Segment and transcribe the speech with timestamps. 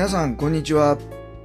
[0.00, 0.96] 皆さんこんにちは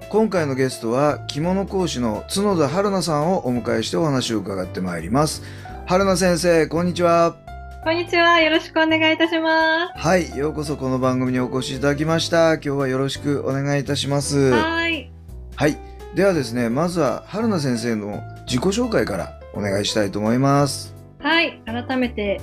[0.09, 5.43] 今回のゲストは着物講師の角田春菜さんをお迎えしてお話を伺ってまいります
[5.87, 7.35] 春菜先生こんにちは
[7.83, 8.39] こんにちは。
[8.39, 14.51] よろしくお願いいたしまはいようこそこの番組にお越しいただきました今日はよろしくお願いいたしますす。
[14.51, 15.11] はい。
[15.57, 15.77] はい
[16.15, 21.59] ではですねまずは春菜先生の自己紹介からお願いしたいと思いますはい。
[21.65, 22.39] 改めて、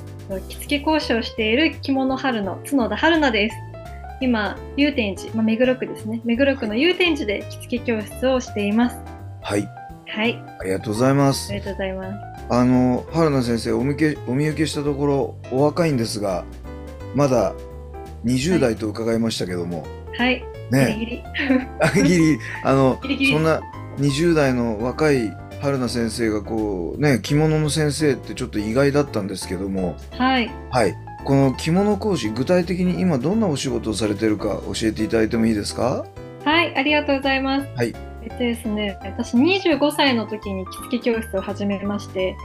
[0.48, 3.71] 着付け講師をしている着物春の角田春菜です。
[4.22, 6.20] 今、祐天寺、まあ、目黒区ですね。
[6.24, 8.96] 目黒区の祐天寺で着付け教室をしています。
[9.42, 9.68] はい
[10.06, 10.40] はい。
[10.60, 12.46] ありがとうございますありがとうございます。
[12.48, 16.44] あの春菜先生お見けお見受けしたところお若いんですが
[17.16, 17.52] まだ
[18.24, 19.84] 20代と伺いましたけども、
[20.16, 20.44] はい。
[20.70, 21.24] ね ギリギリ。
[21.80, 23.60] あギリあのギリギリそんな
[23.98, 30.48] 20代の若い春菜先生がこうね着物の先生ってちょっと意外だったんですけどもはい。
[30.70, 36.04] はいこの着物講師具体的に今どんなお仕事をされてるか教えていただいてもいいですか？
[36.44, 36.74] はい。
[36.76, 37.68] ありがとうございます。
[37.76, 37.94] はい。
[38.24, 42.36] えっとですね、私25歳の時に着付け教室を始めまして、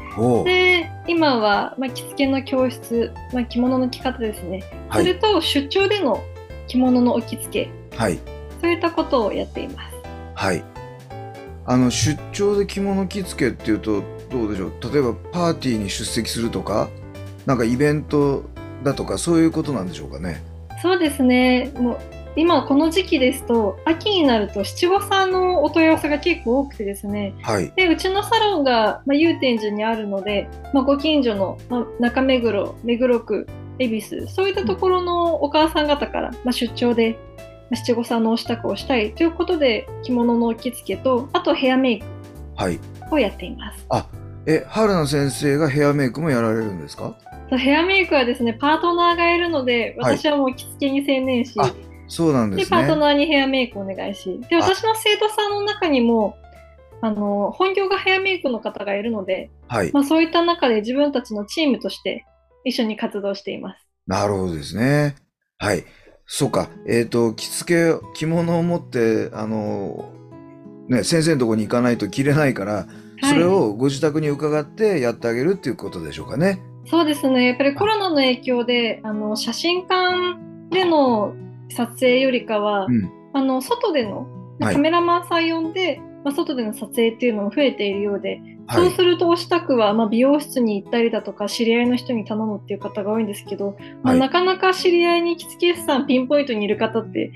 [0.46, 4.64] で、今は、まあ、着付けの教室、まあ、着物の着方ですね。
[4.90, 6.24] はいそれと出張での
[6.68, 8.20] 着物のお着付け、はい
[8.62, 9.96] そういったことをやっています。
[10.36, 10.64] はい
[11.66, 14.74] あの出張で着物着付けっていうとどうでしょう？
[14.94, 16.90] 例えばパーティーに出席するとか
[17.46, 18.44] なんかイベント
[18.84, 20.42] だとかそういうことなんでしょうかね
[20.82, 21.72] そうですね。
[21.78, 21.98] もう
[22.36, 27.34] 今この時期ですと秋になると七五三のお問い合わせが結構多くてですね。
[27.42, 33.48] はいでうちのサロンが、まあ、祐天寺にあるので、まあ、ご近所の、まあ、中目黒目黒区
[33.80, 37.18] 恵比寿そういったところのお母さん方から、まあ、出張で、
[37.72, 42.06] まあ七五三のお支度をしたいということで着物の着付けとあとヘアメイク
[42.56, 42.80] はい
[43.12, 43.88] をやっています。
[44.46, 47.18] え春菜先生がヘアメイクもやられるんですか？
[47.56, 50.18] ヘアメイクはですねパートナーがいるのではい。
[50.18, 51.74] 私はもう着付けに専念し、あ
[52.08, 54.60] そうなんでですパートねナーにヘアメイクをお願いしであ。
[54.62, 56.36] 私の生徒さんの中にも
[57.02, 59.92] あの本業がヘアメイクの方がいるので、はい。
[59.94, 62.26] まあ、そういった中で自分たちのチームとして
[62.66, 63.88] 一緒に活動しています。
[64.08, 65.16] なるほどですね。
[65.60, 65.86] はい。
[66.26, 66.70] そうか。
[66.88, 70.12] えっ、と着付け着物を持ってあの
[70.90, 72.88] ね先生のところに行かないと着れないから
[73.22, 76.62] それをご自宅に伺ってやってあげるっていうことでしょうかね。
[76.90, 80.38] そうですねやっぱりコロナの影響であの写真館
[80.72, 81.36] での
[81.70, 84.28] 撮影よりかは、うんあの外での
[84.60, 88.82] はいカメラマンさん呼んで、まあ、外での撮影っていうのも増えているようで、はい。
[88.82, 97.32] そうするとお支度は、まあ、美容室に行ったりだとか知り合いの人に頼むっていう方が多いんですけど、まあはいなかなか知り合いに着付け師さんピンポイントにいる方って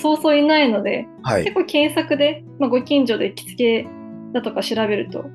[0.00, 1.54] そうそういないのではい結。
[1.54, 3.88] 構検索で、まあ、ご近所で着付け
[4.32, 5.26] だとか調べると、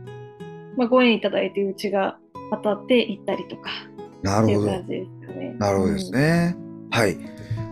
[0.76, 2.18] まあ、ご縁いただいてうちが
[2.52, 4.72] 当たって行ったりとかっていなるほど。
[5.58, 6.56] なるほどですね。
[6.92, 7.18] はい。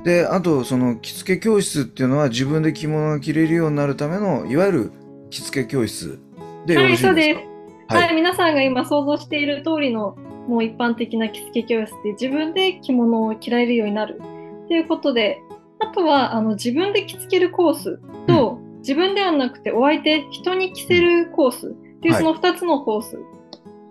[0.03, 4.91] で、あと、その着付け教室っていうのは自分で着物が着れるようになるための、いわゆる
[5.29, 6.19] 着付け教室
[6.65, 7.93] でよろしいですか、はい、そうです。
[7.93, 10.15] ははいい、皆さんが今想像している通りの
[10.47, 14.21] もう一般的な着付け教室で自分で着物を着られるようになる
[14.67, 15.41] ということで、
[15.79, 23.17] あとはあの自分で着付けるコースと、自分ではなくてお相手、人に着せるコースっていうはいその2つのコース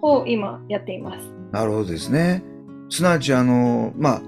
[0.03, 1.33] を今やっています。
[1.53, 2.43] なるほどですね。
[2.89, 4.23] すなわち、あの、まあ、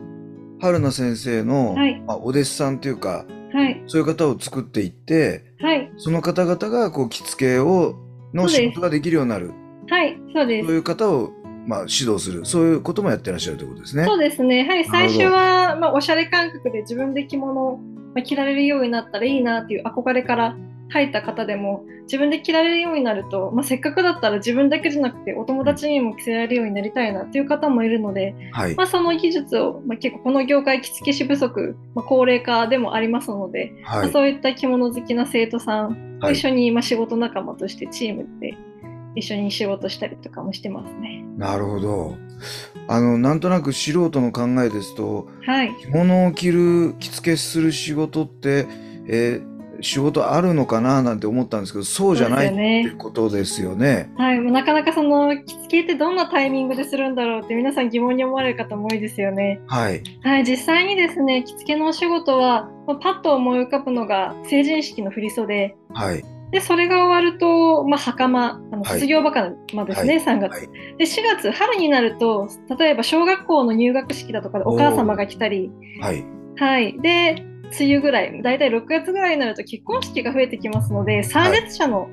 [0.60, 7.96] 春菜先生の、はいまあ、お弟子さんというか、はい、そういう方を作っていって、はい、その方々がこう着付けを
[8.34, 9.52] の仕事ができるようになる、
[9.88, 10.66] はい、そうです。
[10.66, 11.30] そういう方を、
[11.66, 14.04] まあ、指導する、そういうこともやってらっしゃるということですね。
[14.04, 14.66] そうですね。
[14.68, 17.78] はい、最初は、まあ、おしゃれ感覚で自分で着物を
[18.14, 20.56] まあ着られるようになったらいいなっていう憧れから
[20.88, 28.74] 入った方でも、自分で着られるようになると、まあ、せっかくだったら自分だけじゃなくてお友達にも着せられるようになりたいなっていう方もいるので、はい。
[28.74, 34.08] まあ、その技術を、まあ、結構この業界着付け師不足、まあ、高齢化でもありますので、まはい。
[34.08, 38.56] あそういった着物好きな生徒さんとはい一緒に、まあ、仕事仲間としてチームで
[39.14, 41.24] 一緒に仕事したりとかもしてますね。
[41.36, 42.16] なるほど。
[42.88, 45.74] あの、なんとなく素人の考えですと、はい。
[45.80, 48.66] 着物を着る、着付けする仕事って、
[49.06, 54.10] えー仕事あるのかななんて思ったんですけど、そうじゃないってことですよね。
[54.16, 59.60] はい、もうなかなかその着付けってどんなタイミングでするんだろうって皆さん疑問に思われる方も多いですよね。
[59.66, 60.02] はい。
[60.22, 65.76] はい、実際にですね、着付けのお仕事は、まあパッと思い浮かぶのが成人式の振り袖。
[65.94, 66.24] はい。
[66.50, 70.52] で、それが終わると、まあ、袴、あのはい卒業バカまですね、はい3月。
[70.52, 72.48] はいで、4月、春になると、
[72.78, 75.70] 例えば小学校の入学式だとかでお母様が来たり、
[76.00, 76.24] はい。
[76.56, 76.98] はい。
[77.00, 77.44] で、
[77.78, 82.08] 梅雨ぐらい、だいたい6月ぐらいになると結婚式が増えてきますので、参列者の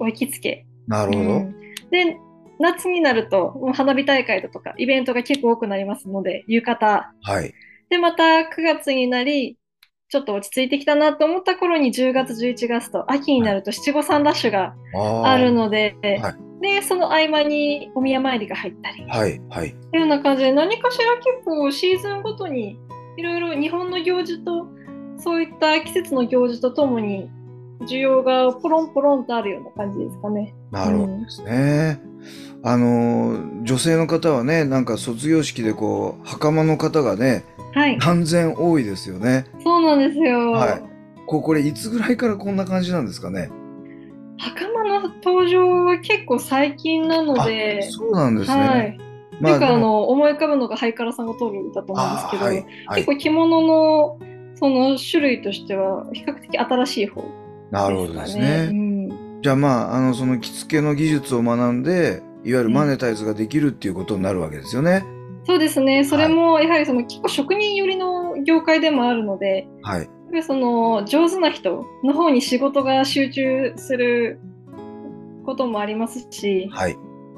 [0.00, 0.66] お着付け。
[0.86, 1.30] なるほど。
[1.30, 1.60] うん
[1.90, 2.18] で、
[2.60, 7.02] 夏になると、もう花火大会だとか、イベントが結構多くなりますので、浴衣。
[7.22, 7.52] はい。
[7.88, 9.56] で、また9月になり、
[10.08, 14.74] ちょっと落ち着いてきたなと思った頃に10月、11月と秋になると七五三ラッシュが
[15.24, 19.40] あるので、はで、その合間にお宮参りが入ったり、はい。
[19.48, 19.70] はい。
[19.70, 22.78] というような感じで何かしら結構シーズンごとに
[23.16, 24.66] いろいろ日本の行事と
[25.20, 27.30] そういった季節の行事とともに
[27.82, 30.54] 需要がポロンポロンとあるような感じですかね。
[30.70, 32.00] なるほどですね。
[32.62, 39.46] あの、女性の方はね、なんか卒業式でこう、袴の方がね、はい、断然多いですよね。
[39.64, 40.52] そうなんですよ。
[40.52, 40.82] はい
[41.30, 43.50] こうこれいつぐらいからこんな感じなんですかね？
[44.36, 48.60] 袴の登場は結構最近なので、そうなんですね。
[48.60, 48.98] はい。
[49.40, 54.18] までもっていうかあの思い浮かぶのがハイカラさんが通る歌と思うんですけど、はいはい結構着物の
[54.60, 57.24] その種類としては比較的新しい方
[57.70, 58.68] なるほどですね。
[58.70, 65.04] うん、じゃあまあ、あの、その着付けの技術を学んで、いわゆるマネタイズができるっていうことになるわけですよね。
[65.44, 66.04] そうですね。
[66.04, 70.00] それもやはりその結構職人寄りの業界でもあるので、はい。
[70.00, 74.40] やっぱりその上手な人の方に仕事が集中する
[75.44, 76.96] こともありますし、はい。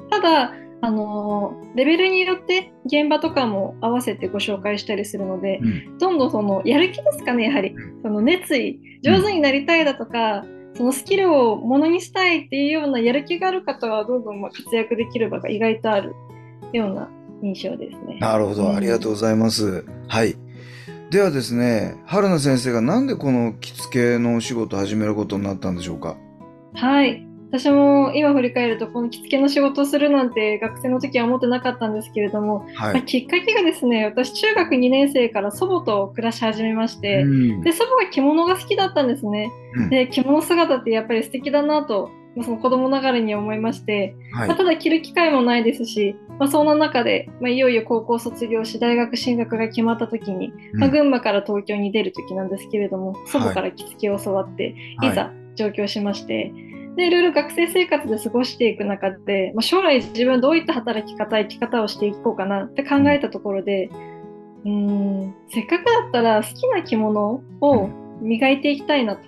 [0.09, 0.53] ただ、
[0.85, 7.73] あのレベルによって現場とかも合わせてご紹介したりするので、うんどんどんそのやる気ですかね、やはり。
[8.01, 10.43] その熱意、上手になりたいだとか、
[10.73, 16.13] そのスキルをものにしたいっていうようなやる気がある方はどんどんまあ活躍できる場が意外とある
[16.73, 17.09] ような
[17.41, 18.17] 印象ですね。
[18.19, 18.63] なるほど。
[18.63, 19.85] うんありがとうございます。
[20.09, 20.35] はい。
[21.11, 26.17] ではですね、春菜先生がなんでこの着付けのお仕事を始めることになったんでしょうか？
[26.73, 27.25] はい。
[27.53, 33.05] 私も今振り返ると、この着付けの仕事をするなんて学生の時は思ってなかったんですけれども、まあはい。
[33.05, 37.61] きっかけがですね、私中学2年生から祖母と暮らし始めまして、うん。
[37.61, 39.51] で祖母が着物が好きだったんですね。
[39.75, 39.89] うん。
[39.91, 44.47] で着物姿ってやっぱり素敵だなと、まあその子供ながらに思いまして、はい。
[44.47, 56.51] まあただ着る機会もないですし、まあ、そんな中で、まあ、いよいよ高校卒業し大学進学が決まった時に、まあ、うん群馬から東京に出る時なんですけれども、祖母から着付けを教わって、い、ざ上京しまして、
[56.95, 63.89] でいろいろ学生生活で過ごしていく中で、まあ、将来自分どういった働き方生き方をしていこうかなって考えたところで
[64.65, 67.89] うーんせっかくだったら好きな着物を
[68.21, 69.21] 磨いていきたいなと、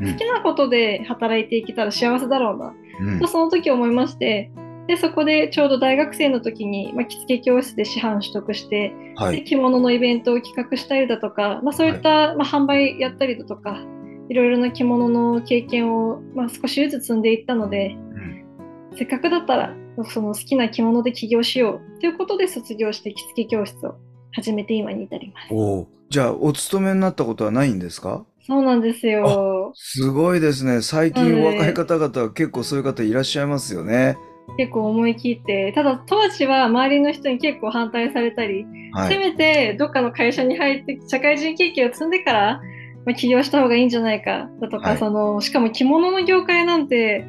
[0.00, 0.12] うん。
[0.12, 2.74] 好きなことで働いていけたら幸せだろうな。
[3.00, 3.18] うん。
[3.18, 4.50] とその時思いまして
[4.86, 9.36] でそこでちょうど大学生の時に、まあ、着付け教室で師範取得して、はい。
[9.36, 13.80] で着物のイベントを企画したりだとか、まあ、そういった、まあ、販売やったりだとか
[14.28, 19.74] いろいろな着物の経験を、まあ、少しずつ積んでいったのでうんせっかくだったら
[20.10, 23.96] その好きな着物で起業しようということで卒業して着付け教室を
[24.32, 25.48] 始めて今に至ります。
[25.50, 25.88] おお。
[26.08, 28.24] じゃあ、お勤めになったことはないんですか？
[28.46, 29.72] そうなんですよ。
[29.74, 30.82] すごいですね。
[30.82, 34.16] 最近はい若い方々は結構そういう方いらっしゃいますよね。
[34.56, 39.18] 結構思い切ってただ当時は周りの人に結構反対されたり、せはい。
[39.18, 42.60] めてどっかの会社に入って社会人経験を積んでから、
[43.06, 47.24] まあ、起業した方がいいんじゃないかだとか、はいそのしかも着物の業界なんて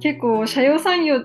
[0.00, 1.20] 結構社用産業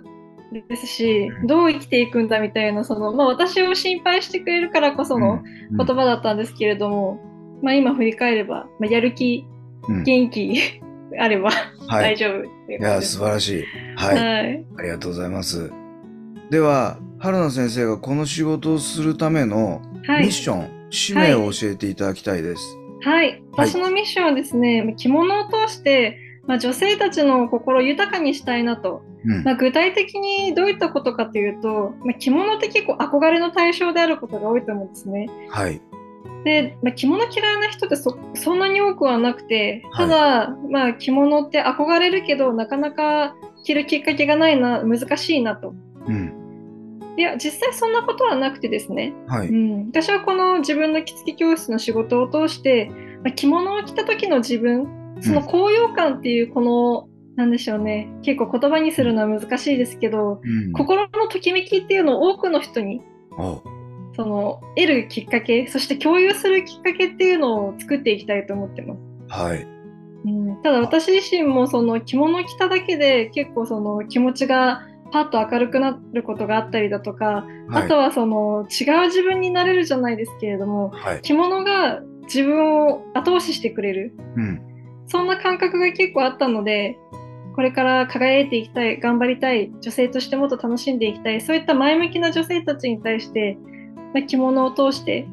[0.70, 7.20] ですしうんどう生きていくんだみたいなその、まあ、私を心配してくれるからこそのうん言葉だったんですけれども、
[7.62, 9.46] まあ、今振り返れば、まあ、やる気
[9.90, 10.82] うん元気
[11.20, 11.52] あれば
[11.88, 12.16] はい。
[12.16, 13.02] 大丈夫いういや。
[13.02, 13.64] 素晴らしい。
[13.96, 14.16] はい。
[14.16, 15.72] はいありがとうございます。
[16.52, 22.78] では、春菜先生がこの仕事をするためのはいミッション、使命を教えていただきたいです。
[23.02, 35.28] はい、私のミッションはですね、着物を通して、まあ、女性たちの心を豊かにしたいなと、うんまあ、具体的にどういったことかというと、まあ、着物って結構憧れの対象であることが多いと思うんですね。
[35.50, 35.82] はい。
[36.46, 43.36] で、まあ、着物嫌いな人ってそそんなに多くはなくてただ、まあ、着物って憧れるけどなかなか
[43.66, 45.74] 着るきっかけがないな難しいなと。
[46.06, 46.34] うん。
[47.18, 49.50] いや実際そんなことはなくてですね、はい。
[49.50, 52.92] うん、私はこの自分の着付け教室の仕事を通して、
[53.24, 54.88] まあ、着物を着た時の自分
[55.22, 60.74] その高揚感っていうこの、なんでしょうね結構言葉にするのは難しいですけどうん。
[60.74, 63.02] 心のときめきっていうのを多くの人に
[63.38, 63.62] お
[64.16, 69.00] その得るきっかけそして共有するきっかけっていうのを作っていきたいと思ってます。
[69.30, 69.68] はい。
[70.26, 74.82] うん、ただ私自身もその着物を着ただけで結構その気持ちが
[75.12, 77.26] パッと明るくなることがあったりだとか、
[77.70, 81.22] はいあとはその違う自分になれるじゃないですけれどもはい。
[81.22, 84.62] 着物が自分を後押ししてくれるうん。
[85.08, 86.98] そんな感覚が結構あったので
[87.56, 93.58] これから輝いていきたい頑張りたい女性としてもっと楽しんでいきたいそういった前向きな女性たちに対して、
[94.14, 95.28] まあ着物を通して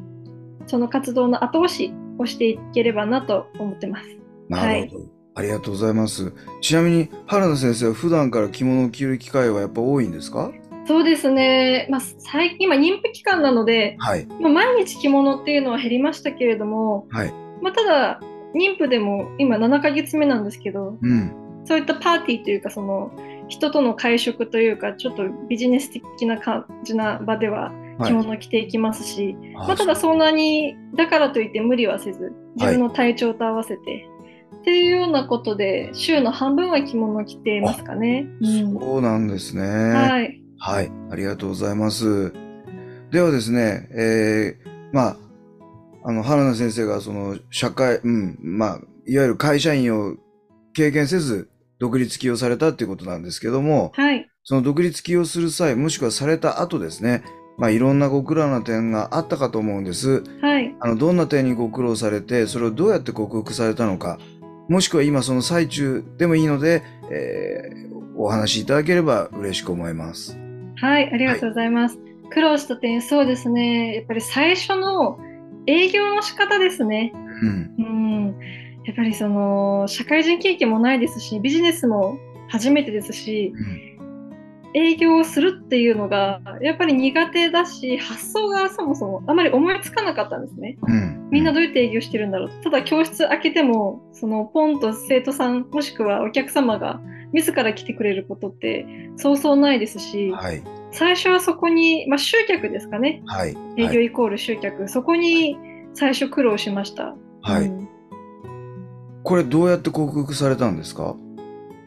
[0.65, 4.05] その活動の後押しをしていければなと思ってます。
[4.49, 5.05] なるほど。
[5.35, 6.33] ありがとうございます。
[6.61, 10.51] ちなみに、原田先生は普段から着物を着る機会はやっぱ多いんですか？
[10.85, 14.25] そうですね、まあ、最近今妊婦期間なので、はい。
[14.39, 17.33] まあ、毎日着物っていうのは減りましたけれども、はい。
[17.61, 18.19] まあ、ただ
[18.55, 21.31] 妊婦でも今7ヶ月目なんですけどうん。
[21.65, 23.11] そういったパーティーというかその
[23.47, 34.09] 人との会食というかちょっとビジネス的な感じな場でははい着物を着ていきますし、あまあ、ただそんなにだからといって無理はせず自分の体調と合わせて、
[34.57, 38.27] っていうようなことで週の半分は着物を着てますかね。
[38.41, 39.63] うんそうなんですね。
[39.63, 42.33] はい、はい、ありがとうございます。
[43.11, 45.17] ではですね、えー、まあ、
[46.05, 50.15] あの、原田先生がその社会、うん、まあ、いわゆる会社員を
[50.73, 57.23] 経験せず、独立起業されたっていうことなんですけども、はい、その独立起業する際、もしくはされた後ですね、
[57.57, 60.23] まあ、いろんなご苦労な点があったかと思うんです。
[60.41, 64.19] はい、あの、どんな点にご苦労されて、それをどうやって克服されたのか、
[64.67, 66.81] もしくは今その最中でもいいので、
[67.11, 67.85] えー
[68.17, 70.44] お話しいただければ嬉しく思います。
[70.77, 71.99] はい、ありがとうございます。
[72.29, 73.95] 苦労した点、そうですね。
[73.95, 75.19] やっぱり最初の
[75.67, 77.13] 営業の仕方ですね。
[77.41, 77.75] うん。
[77.77, 78.39] うん、
[78.83, 82.17] やっぱりその社会人経験もないですし、ビジネスも
[82.49, 83.95] 初めてですし、うん
[84.77, 90.77] 営業をするっていうのがやっぱり苦手だし、発想がそもそもあまり思いつかなかったんですね。
[90.85, 91.29] うん。
[91.31, 97.01] みんなどうやって営業してるんだろうただ教室開けてもそのポンと生徒さんもしくはお客様が
[97.35, 98.87] 自ら来てくれることって
[99.17, 100.63] そうそうないですし、はい。
[100.91, 103.21] 最初はそこに、まあ、集客ですかね。
[103.25, 103.55] はい。
[103.77, 105.57] 営業イコール集客、そこに
[105.93, 107.65] 最初苦労しました、はい。
[107.65, 107.89] うん。
[109.23, 111.17] これどうやって克服されたんですか？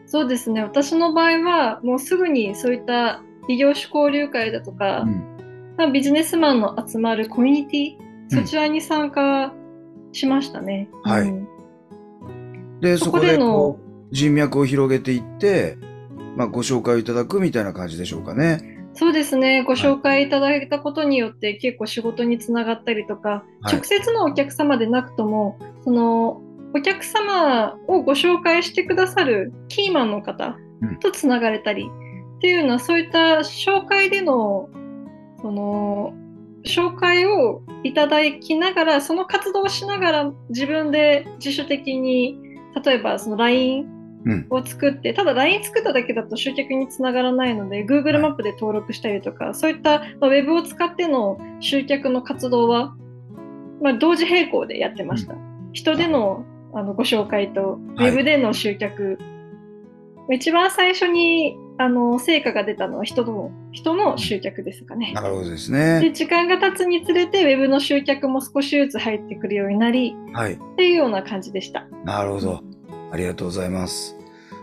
[0.05, 0.61] そうですね。
[0.61, 5.75] 私の場合はもうすぐにそういった異業種交流会だとか、うん。
[5.77, 7.97] まあ、ビジネスマンの集まるコミュニティ
[8.31, 8.43] うん。
[8.43, 9.53] そちらに参加
[10.11, 11.21] しましたね、はい。
[11.23, 11.47] うん。
[12.81, 13.77] で、そこでの
[14.11, 15.77] 人脈を広げていって、
[16.35, 18.77] まあ、ご紹介をいただくみたいな感じでしょうかね。
[18.93, 26.41] そうですね、ご紹介いただいたことによって結構仕事につながったりとか、はい直接のお客様でなくとも、その
[26.73, 31.89] お客様をご紹介してくださるキーマンの方うんとつながれたり、
[32.37, 34.69] っていうのはそういった紹介での
[35.41, 36.13] その
[36.65, 42.37] 紹介をいただきながら、その活動をしながら自分で自主的に
[42.83, 43.98] 例えばその LINE うん。
[44.49, 52.95] を作って、ただ LINE 作っただけだと集客につながらないので、Google マップで登録したりとか、そういったまあウェブを使っての集客の活動は、
[53.81, 55.35] まあ、同時並行でやってました。
[55.71, 59.17] 人でのあのご紹介と、ウはいェブでの集客。
[60.31, 65.13] 一番最初にあの成果が出たのは人の人の集客ですかね。
[65.13, 66.11] なるほどですでね。
[66.11, 70.53] 時間が経つにつれて、ウェブの集客も少しずつ入ってくるようになり、はい。
[70.53, 71.87] っていうような感じでした。
[72.03, 72.61] なるほど。
[73.11, 74.15] ありがとうございます。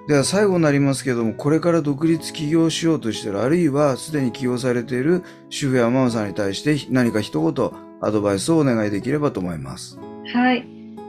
[0.08, 9.98] では最後になりますけども、これから独立起業しようとしている、あるいはすでに起業されている主婦やママさんに対して何か一言アドバイスをお願いできればと思います。
[10.32, 10.64] はい、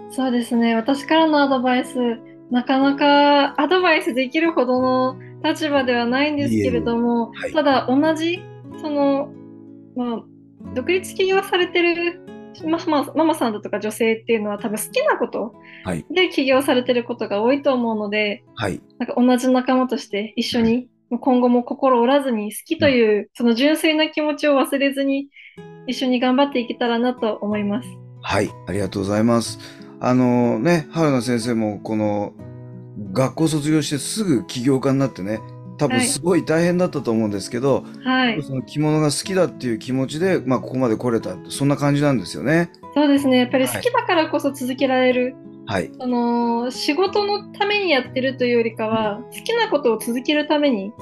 [0.10, 0.76] そうですね。
[0.76, 1.94] 私からのアドバイス、
[2.50, 8.40] なかなかアドバイスできるほどの立場ではないんですけれども、はいただ同じ、
[8.82, 9.32] その、
[9.96, 10.24] まあ、
[10.74, 12.20] 独立起業されてる
[12.66, 16.06] ママママさんだとか女性っていうのは多分好きなことはい。
[16.12, 18.82] で起業されてることが多いと思うので、はい。
[19.00, 25.30] なんか同じ仲間として一緒に今後も心折らずに好きというその純粋な気持ちを忘れずに
[25.88, 27.90] 一緒に頑張っていけたらなと思います。
[28.22, 28.50] はい。
[28.68, 29.60] ありがとうございます。
[30.00, 32.34] あのね、原田先生もこの
[33.14, 35.40] 学校卒業してすぐ起業家になってね、
[35.78, 38.42] 多分はいすごい大変だったと思うんですけど、はい。
[38.42, 42.72] その着物が好きだっていう気持ちで、まあここまで来れたそんな感じなんですよね。
[42.94, 43.38] そうですね。
[43.38, 45.36] やっぱり好きだからこそ続けられる。
[45.68, 45.92] はい。
[46.00, 50.94] その仕事のためにやってるというよりかは、好きなことを続けるために、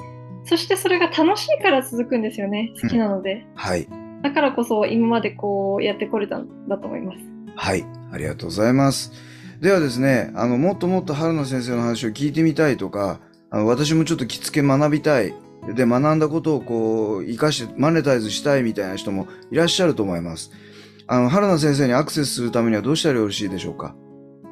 [0.44, 2.72] そしてそれが楽しいから続くんですよね。
[2.82, 3.46] 好きなので。
[3.54, 3.88] はい。
[4.22, 7.18] だからこそ今までこうやってこれたんだと思います。
[7.54, 7.86] はい。
[8.12, 9.12] ありがとうございます。
[9.60, 15.34] ではですね、あの、もっともっと春野先生の話を聞いてみたいとか、あの、私もちょっと着付け学びたい。
[15.74, 20.52] で、学んだことをこう、活かしてマネタイズしたいみたいな人もいらっしゃると思います。
[21.08, 23.94] あの、春野先生にアクセスするためにはどうしたらよろしいでしょうか？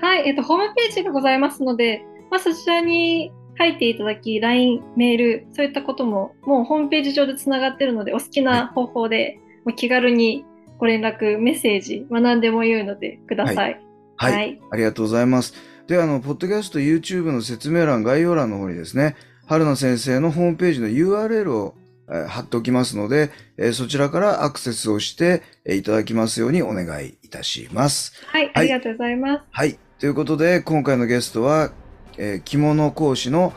[0.00, 0.18] はい。
[0.18, 9.38] はい、えっと、ホームページがございますので、まあ、そちらに書いていただき、LINE、メール、そういったことも、もうホームページ上でつながっているので、お好きな方法で、
[9.76, 10.44] 気軽に
[10.78, 13.80] ご連絡、メッセージ、まあ、何でも言うのでください。
[14.16, 15.54] はい、はいありがとうございます。
[15.86, 28.12] で、あの、ポッドキャスト、YouTube の説明欄、概要欄の方にですね、春菜先生のホームページの URL を、えー貼っておきますので、えーそちらからアクセスをして、えーいただきますようにお願いいたします。
[28.26, 29.42] はい、ありがとうございます。
[29.50, 29.78] はい。
[29.98, 31.70] ということで、今回のゲストは、
[32.18, 33.52] えー着物講師の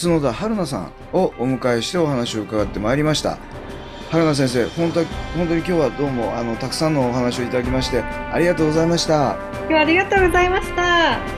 [0.00, 3.38] 角田春菜さんをお迎えしてお話を伺ってまいりました。
[4.10, 5.04] 春菜先生、本当
[5.36, 9.36] 本当に今日はどうも、あの、たくさんのお話をいただきまして、ありがとうございました。
[9.60, 11.37] 今日はありがとうございました。